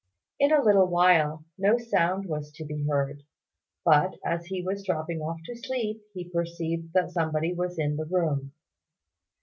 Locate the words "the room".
7.97-8.51